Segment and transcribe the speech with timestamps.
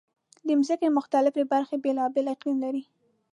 [0.47, 2.83] د ځمکې مختلفې برخې بېلابېل اقلیم لري.